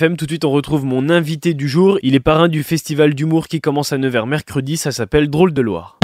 [0.00, 1.98] FM, tout de suite on retrouve mon invité du jour.
[2.02, 5.60] Il est parrain du festival d'humour qui commence à Nevers mercredi, ça s'appelle Drôle de
[5.60, 5.98] Loire.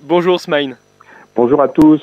[0.00, 0.78] Bonjour Smine.
[1.36, 2.00] Bonjour à tous.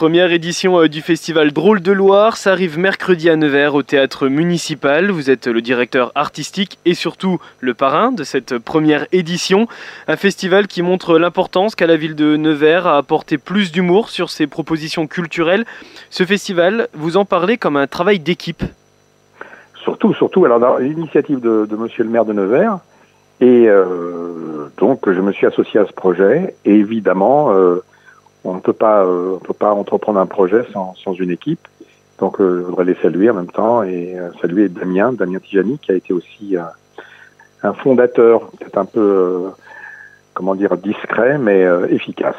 [0.00, 4.28] Première édition euh, du festival Drôle de Loire, ça arrive mercredi à Nevers au théâtre
[4.28, 5.10] municipal.
[5.10, 9.68] Vous êtes le directeur artistique et surtout le parrain de cette première édition.
[10.08, 14.30] Un festival qui montre l'importance qu'a la ville de Nevers à apporter plus d'humour sur
[14.30, 15.66] ses propositions culturelles.
[16.08, 18.64] Ce festival, vous en parlez comme un travail d'équipe.
[19.82, 22.78] Surtout, surtout, alors l'initiative de, monsieur le maire de Nevers,
[23.42, 27.82] et euh, donc je me suis associé à ce projet, et évidemment, euh,
[28.44, 31.66] on ne peut pas, euh, on peut pas entreprendre un projet sans, sans une équipe.
[32.18, 35.78] Donc, euh, je voudrais les saluer en même temps et euh, saluer Damien, Damien Tijani,
[35.78, 36.56] qui a été aussi
[37.62, 39.50] un fondateur, peut-être un peu
[40.34, 42.36] comment dire, discret mais euh, efficace.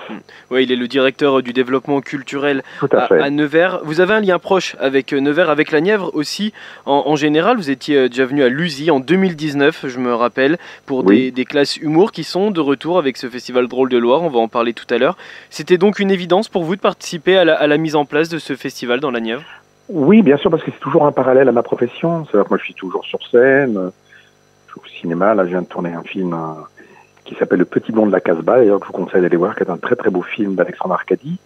[0.50, 3.82] Oui, il est le directeur du développement culturel à, Nevers.
[3.84, 6.54] Vous avez un lien proche avec euh, Nevers, avec la Nièvre aussi.
[6.86, 11.04] En, général, vous étiez euh, déjà venu à Lusy en 2019, je me rappelle, pour
[11.04, 14.22] des, classes humour qui sont de retour avec ce festival Drôle de Loire.
[14.24, 15.18] On va en parler tout à l'heure.
[15.50, 18.56] C'était donc une évidence pour vous de participer à la, mise en place de ce
[18.56, 19.44] festival dans la Nièvre?
[19.90, 22.26] Oui, bien sûr, parce que c'est toujours un parallèle à ma profession.
[22.26, 23.92] C'est-à-dire que moi, je suis toujours sur scène.
[24.68, 25.34] Je suis au cinéma.
[25.34, 26.34] Là, je viens de tourner un film
[27.32, 29.56] qui s'appelle Le Petit Blond de la Casbah, d'ailleurs que je vous conseille d'aller voir,
[29.56, 31.40] qui est un très très beau film d'Alexandre Arcadie.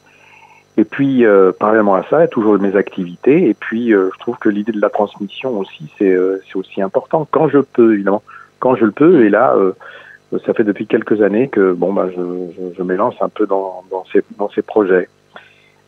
[0.78, 3.48] Et puis, euh, parallèlement à ça, toujours mes activités.
[3.48, 7.28] Et puis, euh, je trouve que l'idée de la transmission aussi, c'est euh, aussi important.
[7.30, 8.24] Quand je peux, évidemment,
[8.60, 9.24] quand je le peux.
[9.26, 9.74] Et là, euh,
[10.46, 14.06] ça fait depuis quelques années que bon, bah, je, je, m'élance un peu dans, dans,
[14.12, 15.08] ces, dans ces projets.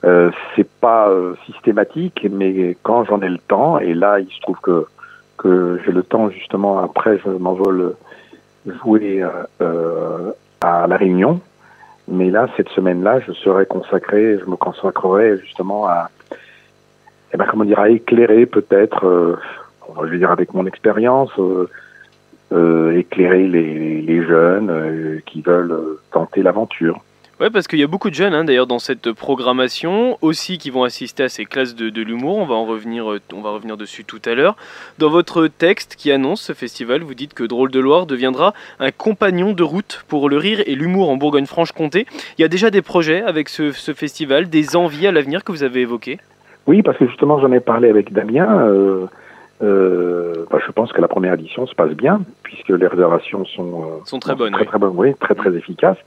[0.06, 1.12] Euh, c'est pas
[1.48, 4.86] systématique, mais quand j'en ai le temps, et là, il se trouve que
[5.38, 6.80] que j'ai le temps justement.
[6.80, 7.96] Après, je m'envole
[8.68, 9.30] jouer euh,
[9.62, 11.40] euh, à La Réunion.
[12.08, 16.10] Mais là, cette semaine-là, je serai consacré, je me consacrerai justement à,
[17.34, 19.36] eh ben, comment dire, à éclairer peut-être, euh,
[20.04, 21.32] je vais dire avec mon expérience,
[22.54, 27.02] euh, éclairer les, les jeunes qui veulent tenter l'aventure.
[27.40, 30.72] Ouais, parce qu'il y a beaucoup de jeunes hein, d'ailleurs dans cette programmation aussi qui
[30.72, 32.38] vont assister à ces classes de, l'humour.
[32.38, 34.56] On va en revenir, euh, on va revenir dessus tout à l'heure.
[34.98, 38.90] Dans votre texte qui annonce ce festival, vous dites que Drôle de Loire deviendra un
[38.90, 42.08] compagnon de route pour le rire et l'humour en Bourgogne-Franche-Comté.
[42.40, 45.52] Il y a déjà des projets avec ce, ce festival, des envies à l'avenir que
[45.52, 46.18] vous avez évoquées?
[46.66, 48.68] Oui, parce que justement j'en ai parlé avec Damien.
[48.68, 49.06] Euh,
[49.64, 53.82] euh, bah, je pense que la première édition se passe bien puisque les réservations sont,
[53.82, 55.98] euh, sont très bonnes, très, très bonnes, oui, très très efficaces.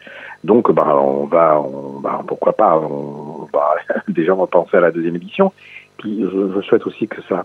[0.44, 3.74] Donc, bah, on va, on, bah, pourquoi pas, on, bah,
[4.08, 5.52] déjà on va penser à la deuxième édition.
[5.98, 7.44] Puis je, je souhaite aussi que ça,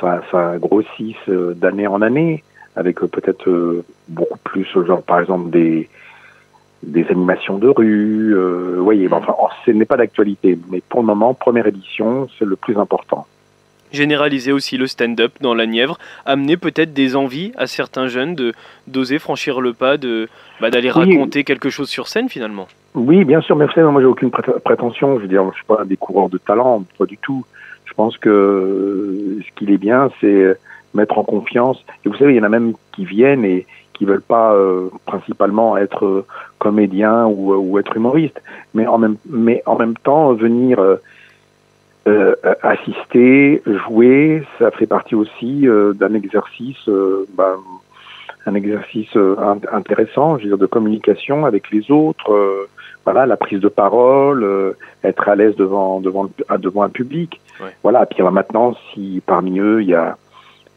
[0.00, 2.42] ça, ça grossisse euh, d'année en année
[2.74, 5.88] avec euh, peut-être beaucoup plus, genre par exemple des
[6.84, 9.34] des animations de rue, euh, voyez, enfin,
[9.66, 13.26] ce n'est pas d'actualité, mais pour le moment, première édition, c'est le plus important
[13.92, 18.52] généraliser aussi le stand-up dans la Nièvre, amener peut-être des envies à certains jeunes de
[18.86, 20.28] d'oser franchir le pas, de
[20.60, 22.68] bah, d'aller raconter quelque chose sur scène finalement.
[22.94, 25.66] Oui, bien sûr, mais vous savez, moi j'ai aucune prétention, je veux dire, je suis
[25.66, 27.44] pas des coureurs de talent, pas du tout.
[27.84, 30.56] Je pense que euh, ce qu'il est bien, c'est
[30.94, 31.84] mettre en confiance.
[32.04, 34.90] Et vous savez, il y en a même qui viennent et qui veulent pas euh,
[35.06, 36.26] principalement être euh,
[36.58, 38.40] comédien ou, ou, être humoriste,
[38.72, 40.96] mais en même mais en même temps venir euh,
[42.62, 47.56] assister, jouer, ça fait partie aussi euh, d'un exercice, euh, ben,
[48.46, 49.14] un exercice
[49.72, 52.66] intéressant, je veux dire, de communication avec les autres.
[53.04, 54.74] voilà, la prise de parole,
[55.04, 57.40] être à l'aise devant devant devant un public.
[57.82, 58.06] Voilà.
[58.06, 60.16] Puis maintenant, si parmi eux il y a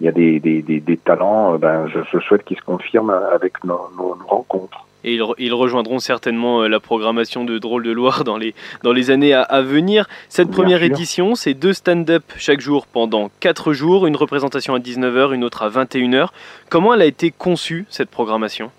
[0.01, 3.17] il y a des, des, des, des talents, ben, je, je souhaite qu'ils se confirment
[3.31, 7.91] avec nos, nos, nos rencontres et ils, rejoindront certainement euh, la programmation de Drôle de
[7.91, 8.53] Loire dans les,
[8.83, 10.07] dans les années à, venir.
[10.29, 15.33] Cette première édition, c'est deux stand-up chaque jour pendant 4 jours, une représentation à 19h,
[15.33, 16.29] une autre à 21h.
[16.69, 18.71] Comment elle a été conçue, cette programmation?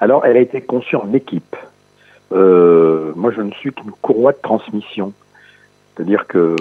[0.00, 1.56] Alors, elle a été conçue en équipe.
[2.32, 5.12] Euh, moi, je ne suis qu'une courroie de transmission.
[5.94, 6.56] C'est-à-dire que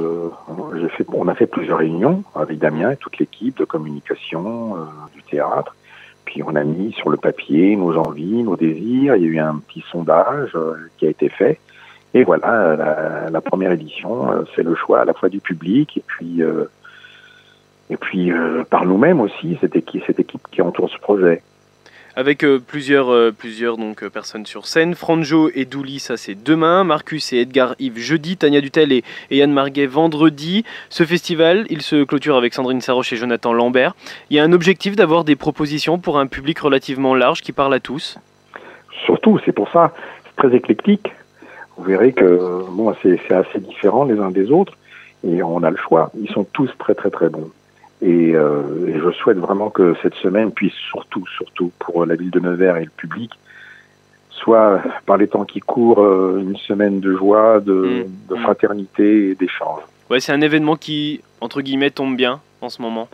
[0.98, 4.80] fait, on a fait plusieurs réunions avec Damien et toute l'équipe de communication euh,
[5.14, 5.76] du théâtre.
[6.30, 9.16] Puis on a mis sur le papier nos envies, nos désirs.
[9.16, 11.60] Il y a eu un petit sondage euh, qui a été fait.
[12.14, 16.04] Et voilà, la, première édition, euh, c'est le choix à la fois du public et
[16.06, 16.66] puis euh,
[17.90, 18.32] et puis
[18.70, 21.42] par nous-mêmes aussi, cette équipe qui entoure ce projet.
[22.20, 24.94] Avec euh, plusieurs, euh, plusieurs donc, euh, personnes sur scène.
[24.94, 26.84] Franjo et Douli, ça c'est demain.
[26.84, 28.36] Marcus et Edgar Yves jeudi.
[28.36, 30.66] Tania Dutel et, Yann Marguet vendredi.
[30.90, 33.96] Ce festival, il se clôture avec Sandrine Saroche et Jonathan Lambert.
[34.30, 37.74] Il y a un objectif d'avoir des propositions pour un public relativement large qui parle
[37.74, 38.18] à tous.
[39.06, 39.94] Surtout, c'est pour ça,
[40.26, 41.14] c'est très éclectique.
[41.78, 44.74] Vous verrez que bon, c'est assez différent les uns des autres
[45.26, 46.12] et on a le choix.
[46.22, 47.50] Ils sont tous très très très bons.
[48.02, 52.40] Euh, et, je souhaite vraiment que cette semaine puisse surtout, surtout pour la ville de
[52.40, 53.32] Nevers et le public,
[54.30, 58.34] soit par les temps qui courent euh, une semaine de joie, de, mmh.
[58.34, 58.38] Mmh.
[58.42, 59.82] fraternité et d'échange.
[60.10, 63.10] Ouais, c'est un événement qui, entre guillemets, tombe bien en ce moment.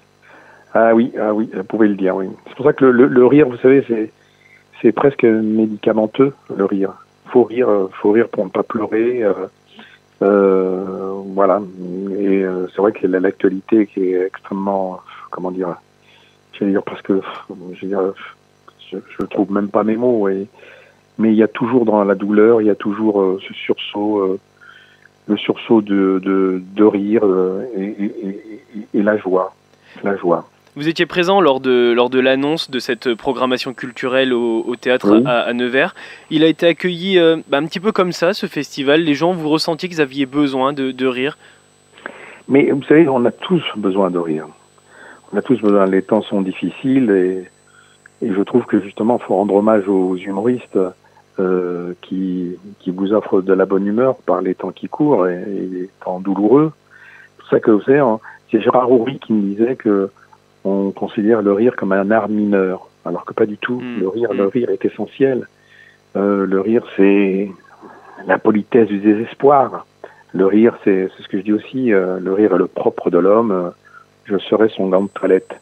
[0.73, 2.27] Ah oui, ah oui, vous pouvez le dire, oui.
[2.47, 4.11] C'est pour ça que le, rire, vous savez, c'est,
[4.81, 6.93] c'est presque médicamenteux, le rire.
[7.27, 7.69] Faut rire,
[8.01, 9.23] faut rire pour ne pas pleurer.
[9.23, 9.47] Euh, euh,
[10.21, 11.61] voilà.
[12.11, 15.01] Et euh, c'est vrai que l'actualité qui est extrêmement,
[15.31, 15.75] comment dire,
[16.53, 17.21] je dire parce que,
[17.73, 18.13] je, dire,
[18.91, 20.29] je, trouve même pas mes mots.
[20.29, 20.47] Et,
[21.17, 24.39] mais il y a toujours dans la douleur, il y a toujours euh, ce sursaut,
[25.27, 27.23] le sursaut de, de, de rire
[27.75, 29.53] et, et, et, la joie,
[30.03, 30.47] la joie.
[30.75, 35.53] Vous étiez présent lors de, lors de l'annonce de cette programmation culturelle au, théâtre à,
[35.53, 35.95] Nevers.
[36.29, 39.01] Il a été accueilli euh, bah, un petit peu comme ça, ce festival.
[39.01, 41.37] Les gens, vous ressentiez qu'ils avaient besoin de, rire?
[42.49, 44.47] Mais vous savez, on a tous besoin de rire.
[45.31, 45.85] On a tous besoin.
[45.85, 50.17] Les temps sont difficiles et, et je trouve que justement, il faut rendre hommage aux
[50.17, 50.77] humoristes
[51.39, 55.41] euh, qui, qui vous offrent de la bonne humeur par les temps qui courent et,
[55.45, 56.73] les temps douloureux.
[56.75, 58.19] C'est pour ça que vous savez, hein,
[58.51, 60.09] c'est Gérard Houry qui me disait que
[60.65, 63.79] on considère le rire comme un art mineur, alors que pas du tout.
[63.79, 63.99] Hmm.
[63.99, 64.49] Le rire, le hmm.
[64.49, 65.47] rire est essentiel.
[66.17, 67.51] Euh, le rire, c'est
[68.25, 69.85] la politesse du désespoir.
[70.33, 71.93] Le rire, c'est ce que je dis aussi.
[71.93, 73.71] Euh, le rire est le propre de l'homme.
[74.25, 75.55] je serai son gant de toilette.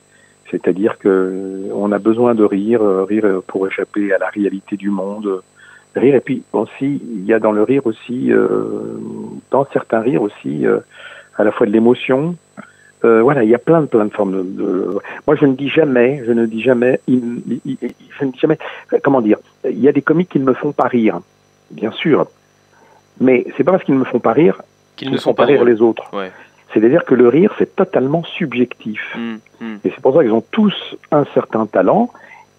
[0.49, 4.89] C'est-à-dire que on a besoin de rire, euh, rire pour échapper à la réalité du
[4.89, 5.41] monde.
[5.95, 8.31] Rire et puis aussi, il y a dans le rire aussi,
[9.51, 10.65] dans certains rires aussi,
[11.37, 12.35] à la fois de l'émotion,
[13.05, 14.97] euh, voilà, il y a plein de plein de formes de,
[15.27, 18.57] Moi, je ne dis jamais, je ne dis jamais, je ne dis jamais.
[19.03, 21.19] Comment dire Il y a des comiques qui ne me font pas rire,
[21.71, 22.27] bien sûr,
[23.19, 24.61] mais c'est pas parce qu'ils ne me font pas rire
[24.95, 26.09] qu'ils ne font pas rire les autres.
[26.73, 29.01] C'est-à-dire que le rire, c'est totalement subjectif.
[29.15, 29.79] Hum, hum.
[29.83, 30.73] Et c'est pour ça qu'ils ont tous
[31.11, 32.09] un certain talent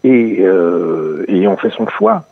[0.05, 2.25] et, euh, et on fait son choix.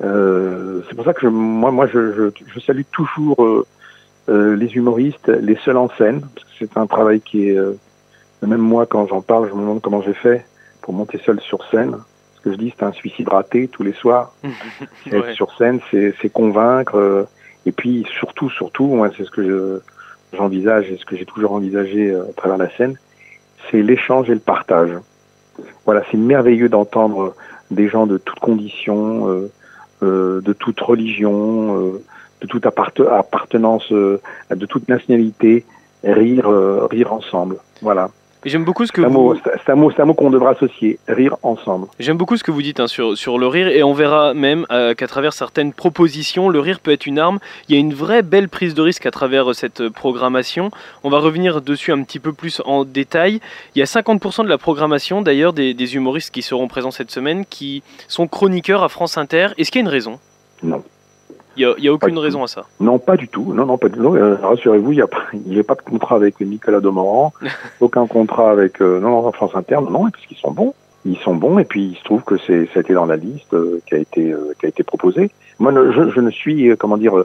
[0.00, 3.64] Euh, c'est pour ça que moi, moi, je, je, je salue toujours
[4.28, 7.56] euh, euh, les humoristes, les seuls en scène, parce que c'est un travail qui est...
[7.56, 7.78] Euh,
[8.42, 10.44] même moi, quand j'en parle, je me demande comment j'ai fait
[10.80, 11.96] pour monter seul sur scène.
[12.34, 14.34] Ce que je dis, c'est un suicide raté tous les soirs.
[15.12, 16.96] Être sur scène, c'est convaincre.
[16.96, 17.24] Euh,
[17.66, 19.80] et puis, surtout, surtout, moi, c'est ce que
[20.32, 22.96] j'envisage et ce que j'ai toujours envisagé à travers la scène,
[23.70, 24.90] c'est l'échange et le partage.
[25.84, 27.36] Voilà, c'est merveilleux d'entendre
[27.70, 29.48] des gens de toutes conditions,
[30.00, 32.00] de toute religion,
[32.42, 35.64] de toute appartenance, euh, de toute nationalité,
[36.04, 37.56] rire, euh, rire ensemble.
[37.80, 38.10] Voilà.
[38.44, 39.36] J'aime beaucoup ce que c'est vous...
[39.68, 41.86] Un mot, mot qu'on devra associer, rire ensemble.
[42.00, 44.66] J'aime beaucoup ce que vous dites hein, sur, sur le rire et on verra même
[44.72, 47.38] euh, qu'à travers certaines propositions, le rire peut être une arme.
[47.68, 50.72] Il y a une vraie belle prise de risque à travers cette programmation.
[51.04, 53.40] On va revenir dessus un petit peu plus en détail.
[53.76, 57.12] Il y a 50% de la programmation d'ailleurs des, des humoristes qui seront présents cette
[57.12, 59.50] semaine qui sont chroniqueurs à France Inter.
[59.56, 60.18] Est-ce qu'il y a une raison?
[60.64, 60.82] Non.
[61.56, 63.52] Il n'y a, aucune raison à ça Non, pas du tout.
[63.52, 64.14] Non, non, pas du tout.
[64.14, 67.32] Euh, rassurez-vous, il n'y a, pas, a pas de contrat avec Nicolas Demorand,
[67.80, 70.74] aucun contrat avec euh, non, France Interne, non, parce qu'ils sont bons.
[71.04, 73.16] Ils sont bons et puis il se trouve que c'est ça a été dans la
[73.16, 75.32] liste euh, qui a été qui a été proposée.
[75.58, 77.24] Moi, je, je ne suis comment dire,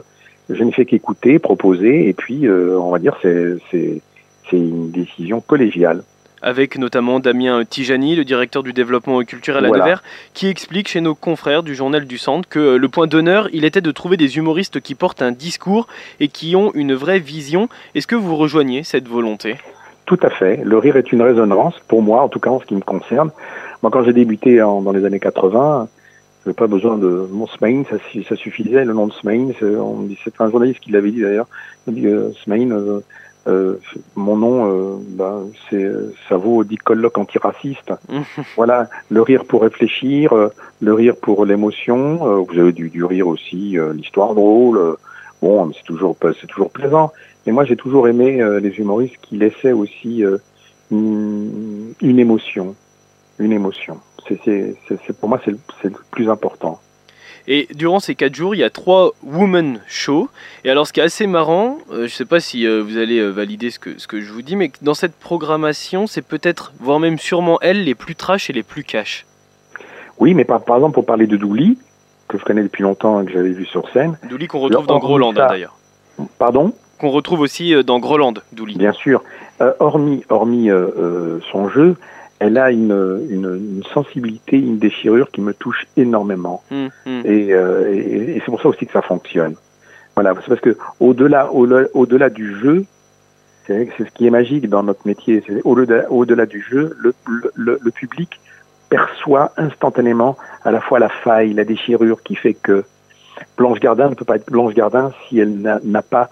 [0.50, 4.02] je n'ai fait qu'écouter, proposer et puis on va dire c'est c'est
[4.50, 6.02] c'est une décision collégiale
[6.42, 10.02] avec notamment Damien Tijani, le directeur du développement culturel à Nevers,
[10.34, 13.80] qui explique chez nos confrères du journal du Centre que le point d'honneur, il était
[13.80, 15.86] de trouver des humoristes qui portent un discours
[16.20, 17.68] et qui ont une vraie vision.
[17.94, 19.56] Est-ce que vous rejoignez cette volonté?
[20.06, 20.60] Tout à fait.
[20.64, 23.30] Le rire est une résonance, pour moi, en tout cas en ce qui me concerne.
[23.82, 25.88] Moi, quand j'ai débuté dans les années 80,
[26.40, 27.96] je n'avais pas besoin de mon Smain, ça,
[28.28, 29.48] ça, suffisait, le nom de Smain.
[29.58, 31.46] C'est un journaliste qui l'avait dit d'ailleurs.
[31.86, 33.00] Il dit euh, Smain, euh,
[33.46, 33.78] euh,
[34.14, 35.86] mon nom, euh, ben, c'est,
[36.28, 37.92] ça vaut dit colloque antiraciste.
[38.56, 40.48] voilà, le rire pour réfléchir, euh,
[40.80, 42.44] le rire pour l'émotion.
[42.44, 44.96] vous avez du, du rire aussi, l'histoire drôle.
[45.40, 47.12] bon, c'est toujours, c'est toujours plaisant.
[47.46, 50.22] Mais moi, j'ai toujours aimé les humoristes qui laissaient aussi
[50.90, 52.74] une, une, émotion,
[53.38, 53.98] une émotion.
[54.26, 56.80] C'est, c'est, c'est, pour moi, c'est c'est le plus important.
[57.46, 60.28] Et durant ces 4 jours, il y a trois women shows.
[60.64, 62.98] Et alors, ce qui est assez marrant, euh, je ne sais pas si euh, vous
[62.98, 66.22] allez euh, valider ce que, ce que je vous dis, mais dans cette programmation, c'est
[66.22, 69.26] peut-être, voire même sûrement elles, les plus trash et les plus cash.
[70.18, 71.78] Oui, mais par, par exemple, pour parler de Douli,
[72.26, 74.18] que je connais depuis longtemps et que j'avais vu sur scène.
[74.28, 75.76] Douli qu'on retrouve dans Groland d'ailleurs.
[76.38, 76.72] Pardon?
[76.98, 78.76] Qu'on retrouve aussi dans Groland, Douli.
[78.76, 79.22] Bien sûr.
[79.78, 80.68] Hormis hormis
[81.52, 81.96] son jeu,
[82.40, 86.62] elle a une, une, sensibilité, une déchirure qui me touche énormément.
[86.70, 87.22] Hum, hum.
[87.24, 89.54] Et, et, c'est pour ça aussi que ça fonctionne.
[90.14, 92.84] Voilà, c'est parce que au-delà au-delà du jeu,
[93.66, 95.42] c'est ce qui est magique dans notre métier.
[95.64, 97.14] Au-delà au -delà du jeu, le,
[97.54, 98.40] le, le public
[98.88, 102.84] perçoit instantanément à la fois la faille, la déchirure qui fait que
[103.56, 106.28] Blanche Gardin ne peut pas être Blanche Gardin si elle n'a pas,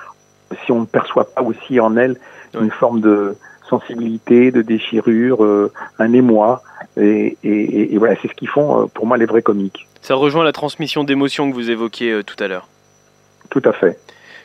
[0.64, 2.16] si on ne perçoit pas aussi en elle
[2.58, 3.36] une forme de
[3.68, 6.62] sensibilité, de déchirure, euh, un émoi.
[6.96, 9.86] Et, et, et voilà, c'est ce qu'ils font euh, pour moi les vrais comiques.
[10.00, 12.68] Ça rejoint la transmission d'émotions que vous évoquiez euh, tout à l'heure.
[13.50, 13.98] Tout à fait.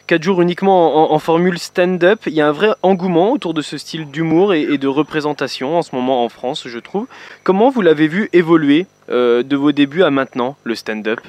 [0.08, 2.20] 4 jours uniquement en, formule stand-up.
[2.26, 5.82] Il y a un vrai engouement autour de ce style d'humour et, de représentation en
[5.82, 7.08] ce moment en France, je trouve.
[7.44, 11.22] Comment vous l'avez vu évoluer euh, de vos débuts à maintenant, le stand-up?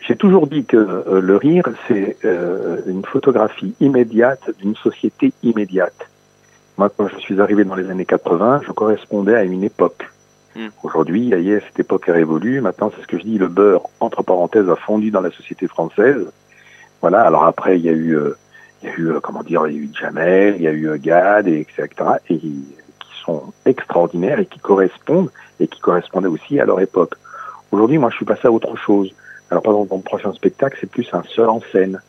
[0.00, 6.08] J'ai toujours dit que euh, le rire, c'est euh, une photographie immédiate d'une société immédiate.
[6.78, 10.08] Moi, quand je suis arrivé dans les années 80, je correspondais à une époque.
[10.56, 10.68] Hmm.
[10.82, 11.32] Aujourd'hui,
[11.66, 12.60] cette époque est révolue.
[12.60, 15.66] Maintenant, c'est ce que je dis, le beurre, entre parenthèses, a fondu dans la société
[15.66, 16.26] française.
[17.00, 17.22] Voilà.
[17.22, 18.36] Alors après, il y a eu, euh,
[18.82, 20.72] il y a eu, euh, comment dire, il y a eu Jamel, il y a
[20.72, 21.88] eu Gad, et etc.
[22.28, 22.64] Et qui
[23.24, 27.14] sont extraordinaires et qui correspondent et qui correspondaient aussi à leur époque.
[27.70, 29.14] Aujourd'hui, moi, je suis passé à autre chose.
[29.50, 32.00] Alors, par exemple, mon prochain spectacle, c'est plus un seul en scène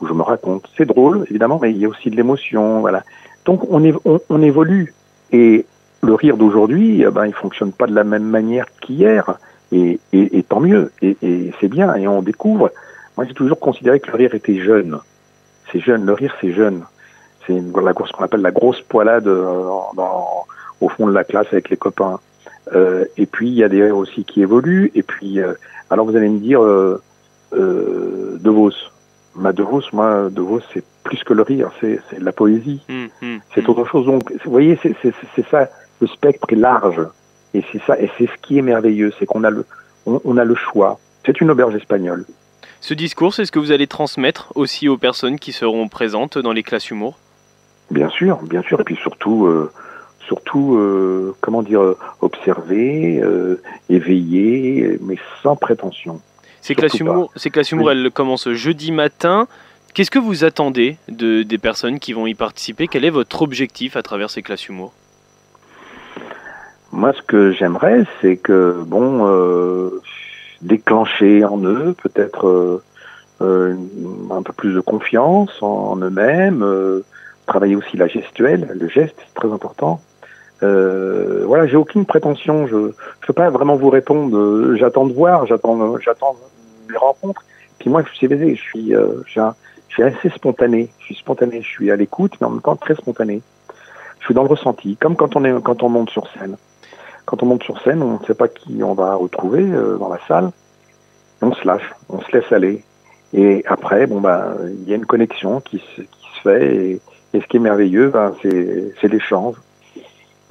[0.00, 0.68] où je me raconte.
[0.76, 3.02] C'est drôle, évidemment, mais il y a aussi de l'émotion, voilà.
[3.44, 4.94] Donc, on, on, on, évolue.
[5.32, 5.64] Et
[6.02, 9.38] le rire d'aujourd'hui, eh ben, il fonctionne pas de la même manière qu'hier.
[9.72, 10.90] Et, et, tant mieux.
[11.02, 11.16] Et,
[11.60, 11.94] c'est bien.
[11.94, 12.70] Et on découvre
[13.16, 14.98] moi, j'ai toujours considéré que le rire était jeune.
[15.70, 16.84] C'est jeune, le rire, c'est jeune.
[17.46, 19.62] C'est ce qu'on appelle la grosse poilade euh,
[19.94, 20.46] dans,
[20.80, 22.18] au fond de la classe avec les copains.
[22.74, 24.90] Euh, et puis, il y a des rires aussi qui évoluent.
[24.94, 25.54] Et puis, euh,
[25.90, 27.02] alors vous allez me dire, euh
[27.52, 28.70] De Vos.
[29.34, 32.82] Ma De Vos, moi, De Vos, c'est plus que le rire, c'est de la poésie.
[32.88, 33.70] Hum, hum, c'est hum.
[33.70, 34.06] autre chose.
[34.06, 35.68] Donc, vous voyez, c'est ça,
[36.00, 37.00] le spectre est large.
[37.54, 39.66] Et c'est ça, et c'est ce qui est merveilleux, c'est qu'on a le,
[40.06, 40.98] on, on a le choix.
[41.26, 42.24] C'est une auberge espagnole.
[42.80, 46.52] Ce discours, c'est ce que vous allez transmettre aussi aux personnes qui seront présentes dans
[46.52, 47.18] les classes humour?
[47.90, 49.70] Bien sûr, bien sûr, et puis surtout, euh,
[50.20, 56.20] surtout, euh, comment dire, observer, euh, éveiller, mais sans prétention.
[56.60, 59.48] Ces classes, humour, ces classes humour, elles commencent jeudi matin.
[59.94, 62.86] Qu'est-ce que vous attendez de, des personnes qui vont y participer?
[62.86, 64.92] Quel est votre objectif à travers ces classes humour?
[66.92, 69.24] Moi, ce que j'aimerais, c'est que, bon,
[70.62, 72.82] déclencher en eux peut-être euh,
[73.40, 73.74] euh,
[74.30, 77.04] un peu plus de confiance en, eux-mêmes, euh,
[77.46, 80.00] travailler aussi la gestuelle, le geste, c'est très important.
[80.62, 82.92] Euh, voilà, j'ai aucune prétention, je ne
[83.26, 84.74] peux pas vraiment vous répondre.
[84.76, 86.36] J'attends de voir, j'attends, j'attends
[86.88, 87.44] les rencontres.
[87.78, 90.88] Puis moi, je suis je suis, je suis assez spontané.
[90.98, 93.42] Je suis spontané, je suis à l'écoute, mais en même temps très spontané.
[94.20, 96.56] Je suis dans le ressenti, comme quand on est, quand on monte sur scène.
[97.24, 100.08] Quand on monte sur scène, on ne sait pas qui on va retrouver euh, dans
[100.08, 100.50] la salle.
[101.42, 102.84] On se lâche, on se laisse aller.
[103.32, 106.76] Et après, bon bah, il y a une connexion qui se, qui se fait.
[106.76, 107.00] Et,
[107.40, 109.54] ce qui est merveilleux, ben, c'est l'échange.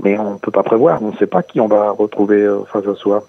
[0.03, 1.01] Mais on ne peut pas prévoir.
[1.01, 3.23] On ne sait pas qui on va retrouver euh, face à soi.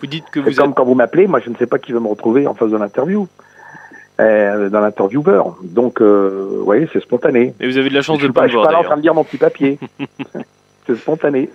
[0.00, 2.00] Vous dites que vous comme quand vous m'appelez, moi je ne sais pas qui va
[2.00, 3.28] me retrouver en face de l'interview.
[4.20, 5.56] Euh, dans l'intervieweur.
[5.64, 7.52] Donc, euh, vous voyez, c'est spontané.
[7.58, 8.96] Et vous avez de la chance de ne pas, Je suis pas là en train
[8.96, 9.76] de lire mon petit papier.
[10.86, 11.50] c'est spontané.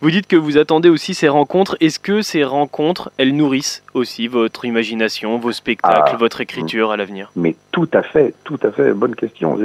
[0.00, 1.76] Vous dites que vous attendez aussi ces rencontres.
[1.80, 6.16] Est-ce que ces rencontres, elles nourrissent aussi votre imagination, vos spectacles, ah.
[6.16, 7.30] votre écriture à l'avenir?
[7.36, 8.94] Mais tout à fait, tout à fait.
[8.94, 9.58] Bonne question.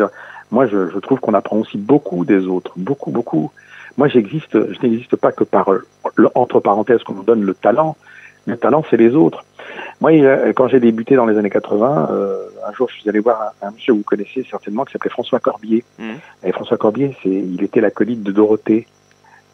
[0.52, 3.52] Moi, je, trouve qu'on apprend aussi beaucoup des autres, beaucoup, beaucoup.
[3.98, 5.70] Moi, j'existe, je n'existe pas que par
[6.36, 7.96] entre parenthèses qu'on nous donne le talent.
[8.46, 9.44] Le talent, c'est les autres.
[10.00, 10.12] Moi,
[10.56, 12.38] quand j'ai débuté dans les années 80, euh,
[12.68, 15.40] un jour, je suis allé voir un, monsieur que vous connaissez certainement qui s'appelait François
[15.40, 15.84] Corbier.
[16.00, 16.14] Mmh.
[16.44, 18.86] Et François Corbier, c'est, il était l'acolyte de Dorothée.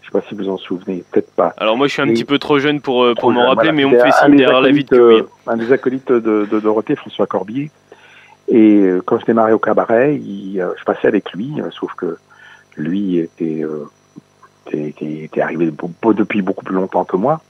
[0.01, 1.53] Je sais pas si vous en souvenez, peut-être pas.
[1.57, 3.85] Alors moi je suis un petit peu trop jeune pour, euh, pour m'en rappeler, mais
[3.85, 4.97] on me fait signe derrière la vie de.
[4.97, 7.71] Euh, un des acolytes de, de, Dorothée, François Corbier.
[8.49, 12.17] Et euh, quand je démarrais au cabaret, il, je passais avec lui, sauf que
[12.75, 13.63] lui était,
[14.67, 17.41] était, était, arrivé depuis beaucoup plus longtemps que moi.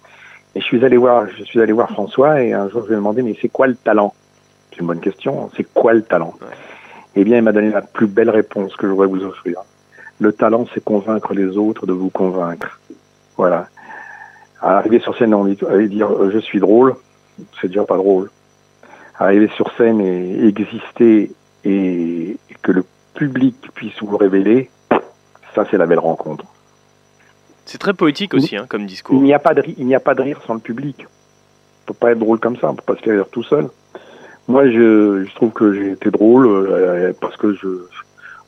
[0.55, 2.93] Et je suis allé voir, je suis allé voir François et un jour je lui
[2.93, 4.13] ai demandé mais c'est quoi le talent?
[4.69, 5.49] C'est une bonne question.
[5.55, 6.33] C'est quoi le talent?
[7.15, 9.59] Eh bien, il m'a donné la plus belle réponse que je voudrais vous offrir.
[10.19, 12.79] Le talent, c'est convaincre les autres de vous convaincre.
[13.37, 13.67] Voilà.
[14.61, 16.95] Arriver sur scène et dire euh, je suis drôle,
[17.59, 18.29] c'est déjà pas drôle.
[19.19, 21.31] Arriver sur scène et exister
[21.65, 24.69] et que le public puisse vous révéler,
[25.53, 26.45] ça c'est la belle rencontre.
[27.65, 29.15] C'est très poétique aussi, hein, comme discours.
[29.15, 31.07] Il n'y a pas de il n'y a pas de rire sans le public.
[31.85, 33.69] peut pas être drôle comme ça, on peut pas se faire rire tout seul.
[34.47, 37.67] Moi, je, je trouve que j'ai été drôle euh, parce que je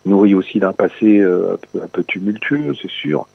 [0.05, 3.25] nourris aussi d'un passé euh, un peu tumultueux, c'est sûr.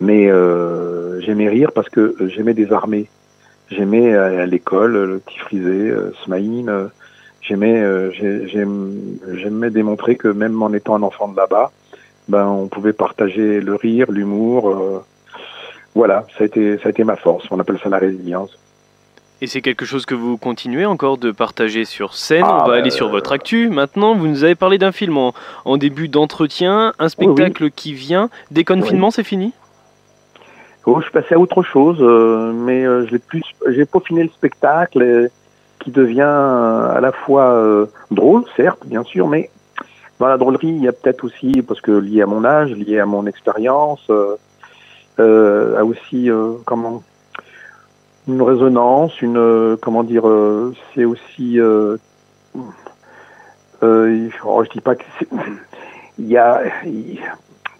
[0.00, 3.08] Mais euh, j'aimais rire parce que j'aimais des armées.
[3.70, 6.90] J'aimais à, l'école le petit frisé, Smaïn.
[7.40, 11.70] j'aimais, j'aimais démontrer que même en étant un enfant de là-bas,
[12.28, 15.04] ben on pouvait partager le rire, l'humour.
[15.94, 17.44] Voilà, ça a été, ça a été ma force.
[17.50, 18.58] On appelle ça la résilience.
[19.42, 22.44] Et c'est quelque chose que vous continuez encore de partager sur scène.
[22.46, 23.68] Ah, on va aller sur votre actu.
[23.68, 28.30] Maintenant, vous nous avez parlé d'un film en, début d'entretien, un spectacle qui vient.
[28.52, 29.52] Déconfinement, c'est fini?
[30.86, 34.28] Oh, Je suis passé à autre chose, euh, mais euh, j'ai plus, j'ai peaufiné le
[34.28, 35.28] spectacle
[35.80, 39.50] qui devient euh, à la fois drôle, certes, bien sûr, mais
[40.20, 43.00] dans la drôlerie, il y a peut-être aussi, parce que lié à mon âge, lié
[43.00, 44.08] à mon expérience,
[45.18, 46.28] à aussi
[46.64, 47.02] comment
[48.28, 51.96] une résonance, une euh, comment dire, euh, c'est aussi, euh,
[53.82, 55.04] euh, oh, je dis pas que
[56.18, 56.62] il y a,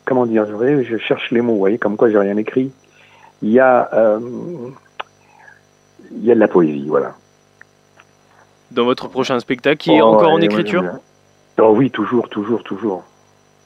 [0.04, 2.72] comment dire, je, je cherche les mots, vous voyez, comme quoi j'ai rien écrit.
[3.42, 3.90] Il y a,
[6.12, 7.14] il y a de la poésie, voilà.
[8.70, 10.84] Dans votre prochain spectacle, qui est oh, encore en écriture?
[11.58, 13.04] oh, Oui, toujours, toujours, toujours.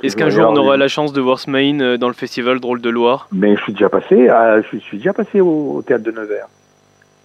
[0.03, 2.91] Est-ce qu'un jour on aura la chance de voir Smaïn dans le festival Drôle de
[2.91, 3.29] Loire?
[3.33, 6.49] Mais je suis déjà passé, je suis déjà passé au, au théâtre de Nevers.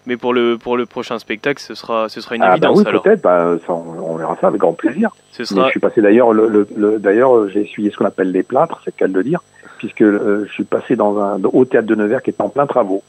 [0.05, 2.83] Mais pour le, pour le prochain spectacle, ce sera, ce sera une ah, évidence.
[2.83, 5.11] Bah oui, peut-être, bah, on, verra ça avec grand plaisir.
[5.31, 5.65] Ce sera...
[5.67, 8.95] je suis passé d'ailleurs, le, le, d'ailleurs, j'ai essuyé ce qu'on appelle les plâtres, c'est
[8.95, 9.41] le cas de le dire,
[9.77, 12.65] puisque euh, je suis passé dans un au théâtre de Nevers qui est en plein
[12.65, 13.03] travaux.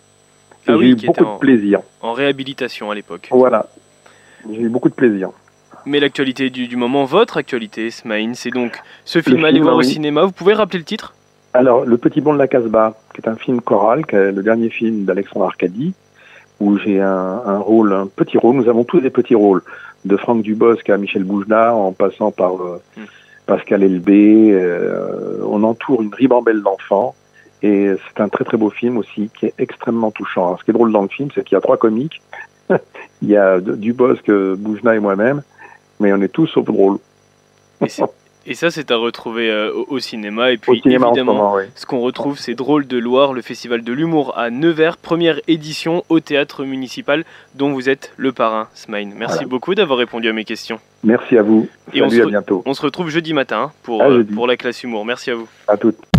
[0.67, 1.81] Ah j'ai eu beaucoup de plaisir.
[2.03, 3.29] En réhabilitation à l'époque.
[3.31, 3.67] Voilà.
[4.51, 5.31] J'ai eu beaucoup de plaisir.
[5.87, 9.83] Mais l'actualité du, du, moment, votre actualité, Smaïn, c'est donc ce film, Allez voir au
[9.83, 10.25] cinéma.
[10.25, 11.15] Vous pouvez rappeler le titre?
[11.55, 14.43] Alors, Le Petit Bon de la Casbah, qui est un film choral, qui est le
[14.43, 15.93] dernier film d'Alexandre Arcadie,
[16.61, 18.57] où j'ai un, un, rôle, un petit rôle.
[18.57, 19.63] Nous avons tous des petits rôles,
[20.05, 23.03] de Franck Dubosc à Michel Boujna, en passant par euh, hmm.
[23.47, 24.53] Pascal Elbé.
[24.53, 27.15] Euh, on entoure une ribambelle d'enfants.
[27.63, 30.47] Et c'est un très très beau film aussi, qui est extrêmement touchant.
[30.47, 32.21] Alors, ce qui est drôle dans le film, c'est qu'il y a trois comiques.
[33.23, 35.43] Il y a Dubosc, Boujna et moi-même,
[36.03, 36.99] mais on est tous sauf drôles.
[38.45, 40.51] Et ça, c'est à retrouver euh, au, cinéma.
[40.51, 44.51] Et puis, évidemment, ce, qu'on retrouve, c'est Drôle de Loire, le festival de l'humour à
[44.51, 47.25] Nevers, première édition au théâtre municipal,
[47.55, 49.15] dont vous êtes le parrain, Smine.
[49.17, 50.81] Merci beaucoup d'avoir répondu à mes questions.
[51.05, 51.69] Merci à vous.
[51.93, 52.63] Et on se à bientôt.
[52.67, 55.05] On se retrouve jeudi matin pour, euh, pour la classe humour.
[55.05, 55.49] Merci à vous.
[55.69, 56.12] À toutes.